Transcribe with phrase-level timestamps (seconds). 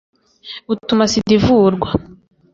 [0.67, 1.89] butuma sida ivurwa.